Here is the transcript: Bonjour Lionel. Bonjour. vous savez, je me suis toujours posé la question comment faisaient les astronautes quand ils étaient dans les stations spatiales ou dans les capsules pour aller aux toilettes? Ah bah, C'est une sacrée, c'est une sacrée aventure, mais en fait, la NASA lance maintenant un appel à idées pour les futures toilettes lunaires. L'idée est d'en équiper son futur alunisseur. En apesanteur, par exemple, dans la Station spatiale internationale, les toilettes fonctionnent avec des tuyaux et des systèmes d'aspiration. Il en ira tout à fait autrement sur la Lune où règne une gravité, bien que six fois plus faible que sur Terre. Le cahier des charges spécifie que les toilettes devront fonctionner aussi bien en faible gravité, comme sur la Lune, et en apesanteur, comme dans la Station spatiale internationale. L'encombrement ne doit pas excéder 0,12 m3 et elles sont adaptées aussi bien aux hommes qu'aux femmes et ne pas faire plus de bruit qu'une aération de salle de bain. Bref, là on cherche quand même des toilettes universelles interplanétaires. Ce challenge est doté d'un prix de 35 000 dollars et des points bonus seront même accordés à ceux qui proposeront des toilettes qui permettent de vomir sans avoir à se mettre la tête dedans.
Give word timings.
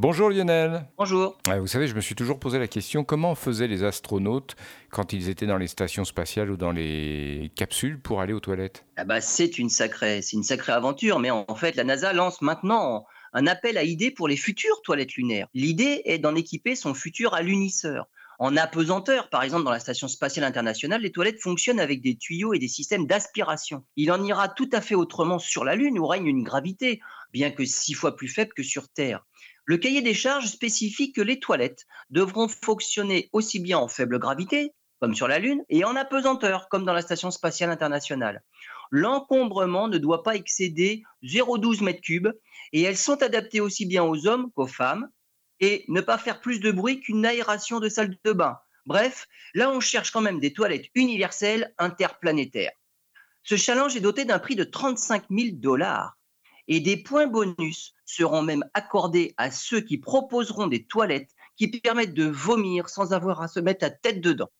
Bonjour 0.00 0.30
Lionel. 0.30 0.86
Bonjour. 0.96 1.36
vous 1.58 1.66
savez, 1.66 1.88
je 1.88 1.94
me 1.96 2.00
suis 2.00 2.14
toujours 2.14 2.38
posé 2.38 2.60
la 2.60 2.68
question 2.68 3.02
comment 3.02 3.34
faisaient 3.34 3.66
les 3.66 3.82
astronautes 3.82 4.54
quand 4.92 5.12
ils 5.12 5.28
étaient 5.28 5.44
dans 5.44 5.56
les 5.56 5.66
stations 5.66 6.04
spatiales 6.04 6.52
ou 6.52 6.56
dans 6.56 6.70
les 6.70 7.50
capsules 7.56 7.98
pour 7.98 8.20
aller 8.20 8.32
aux 8.32 8.38
toilettes? 8.38 8.84
Ah 8.96 9.04
bah, 9.04 9.20
C'est 9.20 9.58
une 9.58 9.68
sacrée, 9.68 10.22
c'est 10.22 10.36
une 10.36 10.44
sacrée 10.44 10.70
aventure, 10.70 11.18
mais 11.18 11.32
en 11.32 11.52
fait, 11.56 11.74
la 11.74 11.82
NASA 11.82 12.12
lance 12.12 12.42
maintenant 12.42 13.06
un 13.32 13.48
appel 13.48 13.76
à 13.76 13.82
idées 13.82 14.12
pour 14.12 14.28
les 14.28 14.36
futures 14.36 14.82
toilettes 14.82 15.14
lunaires. 15.14 15.48
L'idée 15.52 16.02
est 16.04 16.18
d'en 16.18 16.36
équiper 16.36 16.76
son 16.76 16.94
futur 16.94 17.34
alunisseur. 17.34 18.06
En 18.40 18.56
apesanteur, 18.56 19.30
par 19.30 19.42
exemple, 19.42 19.64
dans 19.64 19.72
la 19.72 19.80
Station 19.80 20.06
spatiale 20.06 20.44
internationale, 20.44 21.02
les 21.02 21.10
toilettes 21.10 21.42
fonctionnent 21.42 21.80
avec 21.80 22.00
des 22.00 22.16
tuyaux 22.16 22.54
et 22.54 22.60
des 22.60 22.68
systèmes 22.68 23.04
d'aspiration. 23.04 23.84
Il 23.96 24.12
en 24.12 24.22
ira 24.22 24.48
tout 24.48 24.70
à 24.72 24.80
fait 24.80 24.94
autrement 24.94 25.40
sur 25.40 25.64
la 25.64 25.74
Lune 25.74 25.98
où 25.98 26.06
règne 26.06 26.26
une 26.28 26.44
gravité, 26.44 27.00
bien 27.32 27.50
que 27.50 27.64
six 27.64 27.94
fois 27.94 28.14
plus 28.14 28.28
faible 28.28 28.52
que 28.54 28.62
sur 28.62 28.88
Terre. 28.90 29.26
Le 29.64 29.76
cahier 29.76 30.02
des 30.02 30.14
charges 30.14 30.46
spécifie 30.46 31.12
que 31.12 31.20
les 31.20 31.40
toilettes 31.40 31.84
devront 32.10 32.46
fonctionner 32.46 33.28
aussi 33.32 33.58
bien 33.58 33.78
en 33.78 33.88
faible 33.88 34.20
gravité, 34.20 34.72
comme 35.00 35.16
sur 35.16 35.26
la 35.26 35.40
Lune, 35.40 35.64
et 35.68 35.84
en 35.84 35.96
apesanteur, 35.96 36.68
comme 36.68 36.84
dans 36.84 36.92
la 36.92 37.02
Station 37.02 37.32
spatiale 37.32 37.70
internationale. 37.70 38.44
L'encombrement 38.92 39.88
ne 39.88 39.98
doit 39.98 40.22
pas 40.22 40.36
excéder 40.36 41.02
0,12 41.24 41.82
m3 41.82 42.32
et 42.72 42.82
elles 42.82 42.96
sont 42.96 43.20
adaptées 43.20 43.60
aussi 43.60 43.84
bien 43.84 44.04
aux 44.04 44.28
hommes 44.28 44.52
qu'aux 44.52 44.68
femmes 44.68 45.08
et 45.60 45.84
ne 45.88 46.00
pas 46.00 46.18
faire 46.18 46.40
plus 46.40 46.60
de 46.60 46.70
bruit 46.70 47.00
qu'une 47.00 47.26
aération 47.26 47.80
de 47.80 47.88
salle 47.88 48.16
de 48.24 48.32
bain. 48.32 48.58
Bref, 48.86 49.26
là 49.54 49.70
on 49.70 49.80
cherche 49.80 50.10
quand 50.10 50.20
même 50.20 50.40
des 50.40 50.52
toilettes 50.52 50.86
universelles 50.94 51.74
interplanétaires. 51.78 52.72
Ce 53.42 53.56
challenge 53.56 53.96
est 53.96 54.00
doté 54.00 54.24
d'un 54.24 54.38
prix 54.38 54.56
de 54.56 54.64
35 54.64 55.24
000 55.30 55.48
dollars 55.54 56.18
et 56.68 56.80
des 56.80 56.96
points 56.96 57.26
bonus 57.26 57.94
seront 58.04 58.42
même 58.42 58.64
accordés 58.74 59.34
à 59.36 59.50
ceux 59.50 59.80
qui 59.80 59.98
proposeront 59.98 60.66
des 60.66 60.84
toilettes 60.84 61.34
qui 61.56 61.68
permettent 61.68 62.14
de 62.14 62.26
vomir 62.26 62.88
sans 62.88 63.12
avoir 63.12 63.42
à 63.42 63.48
se 63.48 63.58
mettre 63.58 63.84
la 63.84 63.90
tête 63.90 64.20
dedans. 64.20 64.50